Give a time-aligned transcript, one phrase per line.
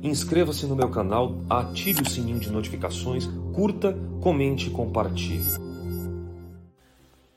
[0.00, 5.50] Inscreva-se no meu canal, ative o sininho de notificações, curta, comente e compartilhe.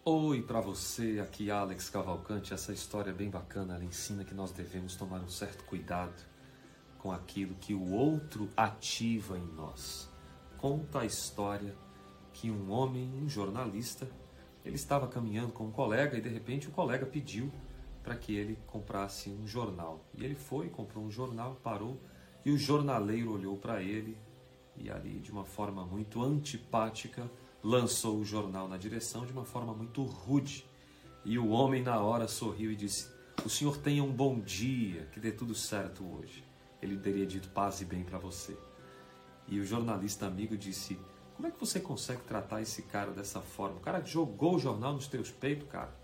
[0.04, 2.54] Oi para você, aqui Alex Cavalcante.
[2.54, 6.14] Essa história é bem bacana, ela ensina que nós devemos tomar um certo cuidado
[7.00, 10.08] com aquilo que o outro ativa em nós.
[10.58, 11.76] Conta a história
[12.32, 14.08] que um homem, um jornalista,
[14.64, 17.52] ele estava caminhando com um colega e de repente o colega pediu
[18.04, 20.06] para que ele comprasse um jornal.
[20.14, 22.00] E ele foi, comprou um jornal, parou
[22.46, 24.16] e o jornaleiro olhou para ele
[24.78, 27.30] e ali, de uma forma muito antipática,
[27.64, 30.66] lançou o jornal na direção de uma forma muito rude.
[31.24, 33.10] E o homem, na hora, sorriu e disse:
[33.44, 36.44] O senhor tenha um bom dia, que dê tudo certo hoje.
[36.82, 38.56] Ele teria dito paz e bem para você.
[39.48, 41.00] E o jornalista amigo disse:
[41.36, 43.78] Como é que você consegue tratar esse cara dessa forma?
[43.78, 45.96] O cara jogou o jornal nos teus peitos, cara.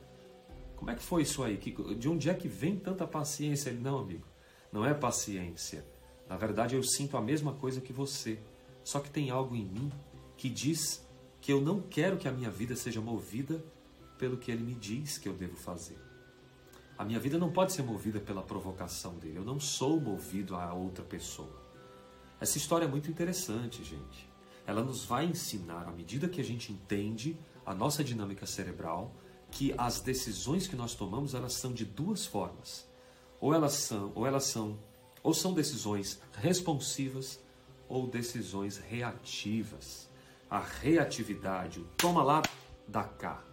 [0.76, 1.58] Como é que foi isso aí?
[1.58, 3.70] De onde é que vem tanta paciência?
[3.70, 4.26] Ele, não, amigo,
[4.72, 5.86] não é paciência
[6.32, 8.40] na verdade, eu sinto a mesma coisa que você,
[8.86, 9.92] só que tem algo em mim
[10.38, 11.06] que diz
[11.42, 13.62] que eu não quero que a minha vida seja movida
[14.18, 16.00] pelo que ele me diz que eu devo fazer.
[16.98, 19.40] A minha vida não pode ser movida pela provocação dele.
[19.40, 21.62] Eu não sou movido a outra pessoa.
[22.40, 24.26] Essa história é muito interessante, gente.
[24.66, 29.14] Ela nos vai ensinar, à medida que a gente entende a nossa dinâmica cerebral,
[29.52, 32.90] que as decisões que nós tomamos elas são de duas formas.
[33.42, 34.80] Ou elas são, ou elas são
[35.24, 37.40] ou são decisões responsivas
[37.88, 40.10] ou decisões reativas.
[40.50, 42.42] A reatividade, o toma lá,
[42.88, 43.44] dá cá,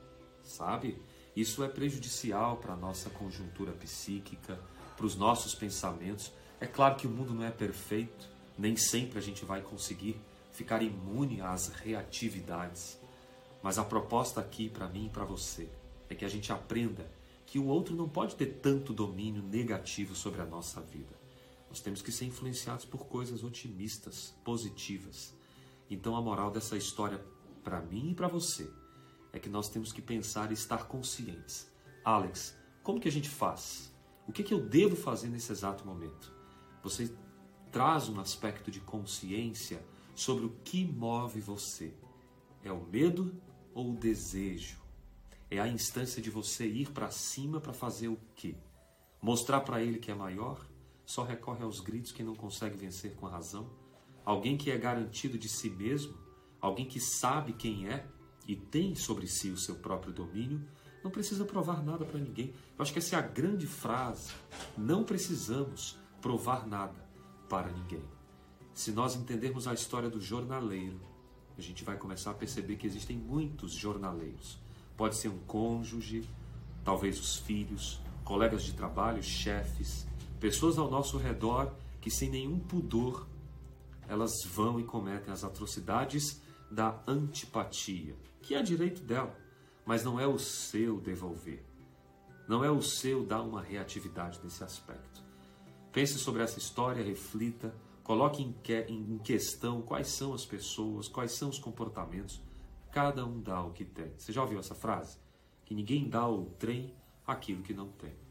[0.43, 1.01] sabe?
[1.35, 4.59] Isso é prejudicial para a nossa conjuntura psíquica,
[4.97, 6.33] para os nossos pensamentos.
[6.61, 10.21] É claro que o mundo não é perfeito, nem sempre a gente vai conseguir
[10.53, 12.99] ficar imune às reatividades.
[13.63, 15.69] Mas a proposta aqui para mim e para você
[16.09, 17.09] é que a gente aprenda
[17.47, 21.18] que o outro não pode ter tanto domínio negativo sobre a nossa vida.
[21.69, 25.35] Nós temos que ser influenciados por coisas otimistas, positivas.
[25.91, 27.25] Então a moral dessa história
[27.63, 28.71] para mim e para você
[29.33, 31.71] é que nós temos que pensar e estar conscientes.
[32.05, 33.93] Alex, como que a gente faz?
[34.27, 36.33] O que, que eu devo fazer nesse exato momento?
[36.83, 37.15] Você
[37.71, 39.84] traz um aspecto de consciência
[40.15, 41.95] sobre o que move você.
[42.62, 43.41] É o medo
[43.75, 44.78] ou o desejo?
[45.51, 48.57] É a instância de você ir para cima para fazer o quê?
[49.21, 50.67] Mostrar para ele que é maior?
[51.09, 53.71] Só recorre aos gritos quem não consegue vencer com a razão?
[54.27, 56.15] Alguém que é garantido de si mesmo?
[56.61, 58.07] Alguém que sabe quem é
[58.47, 60.69] e tem sobre si o seu próprio domínio?
[61.03, 62.53] Não precisa provar nada para ninguém.
[62.77, 64.35] Eu acho que essa é a grande frase.
[64.77, 67.03] Não precisamos provar nada
[67.49, 68.05] para ninguém.
[68.75, 71.01] Se nós entendermos a história do jornaleiro,
[71.57, 74.59] a gente vai começar a perceber que existem muitos jornaleiros.
[74.95, 76.29] Pode ser um cônjuge,
[76.85, 80.07] talvez os filhos, colegas de trabalho, chefes,
[80.41, 83.26] Pessoas ao nosso redor que, sem nenhum pudor,
[84.06, 86.41] elas vão e cometem as atrocidades
[86.71, 89.37] da antipatia, que é direito dela,
[89.84, 91.65] mas não é o seu devolver.
[92.48, 95.22] Não é o seu dar uma reatividade nesse aspecto.
[95.93, 101.32] Pense sobre essa história, reflita, coloque em, que, em questão quais são as pessoas, quais
[101.32, 102.41] são os comportamentos.
[102.93, 104.12] Cada um dá o que tem.
[104.16, 105.19] Você já ouviu essa frase?
[105.65, 106.94] Que ninguém dá ao trem
[107.27, 108.28] aquilo que não tem.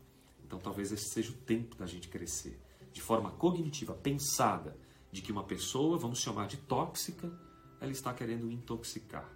[0.48, 2.60] Então talvez esse seja o tempo da gente crescer.
[2.94, 4.78] De forma cognitiva, pensada,
[5.12, 7.32] de que uma pessoa, vamos chamar de tóxica,
[7.80, 9.30] ela está querendo intoxicar.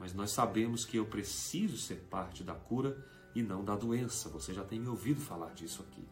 [0.00, 4.28] Mas nós sabemos que eu preciso ser parte da cura e não da doença.
[4.30, 6.04] Você já tem me ouvido falar disso aqui.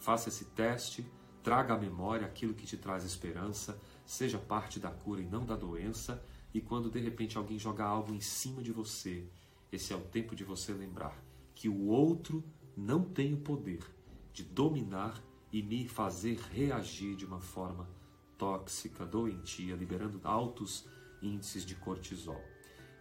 [0.00, 1.06] Faça esse teste,
[1.42, 5.56] traga à memória aquilo que te traz esperança, seja parte da cura e não da
[5.56, 6.22] doença.
[6.52, 9.26] E quando de repente alguém jogar algo em cima de você,
[9.70, 11.16] esse é o tempo de você lembrar
[11.54, 12.44] que o outro
[12.76, 13.84] não tem o poder
[14.32, 15.22] de dominar
[15.52, 17.86] e me fazer reagir de uma forma
[18.38, 20.86] tóxica, doentia, liberando altos
[21.20, 22.40] índices de cortisol.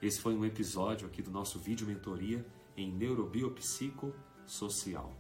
[0.02, 2.46] Esse foi um episódio aqui do nosso vídeo mentoria
[2.76, 5.16] em neurobiopsicossocial.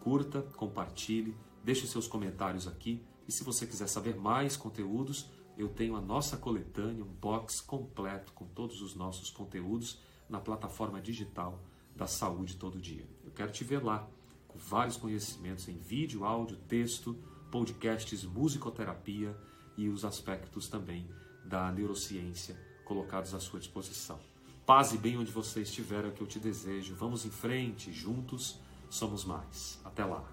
[0.00, 1.34] Curta, compartilhe,
[1.64, 6.36] deixe seus comentários aqui e se você quiser saber mais conteúdos, eu tenho a nossa
[6.36, 11.60] coletânea, um box completo com todos os nossos conteúdos na plataforma digital
[11.94, 13.08] da saúde todo dia.
[13.36, 14.08] Quero te ver lá,
[14.48, 17.14] com vários conhecimentos em vídeo, áudio, texto,
[17.52, 19.36] podcasts, musicoterapia
[19.76, 21.06] e os aspectos também
[21.44, 24.18] da neurociência colocados à sua disposição.
[24.64, 26.94] Paz e bem onde você estiver é o que eu te desejo.
[26.94, 29.78] Vamos em frente, juntos somos mais.
[29.84, 30.24] Até lá.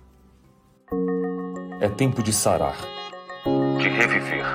[1.81, 2.77] É tempo de sarar,
[3.77, 4.45] de reviver.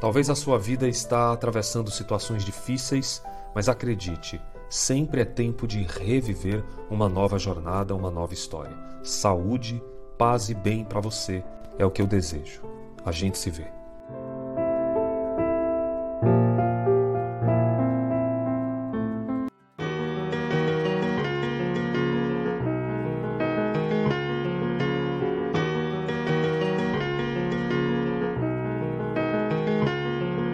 [0.00, 3.20] Talvez a sua vida está atravessando situações difíceis
[3.56, 8.76] mas acredite, sempre é tempo de reviver uma nova jornada, uma nova história.
[9.02, 9.82] Saúde,
[10.18, 11.44] Paz e bem para você
[11.78, 12.62] é o que eu desejo.
[13.04, 13.75] A gente se vê.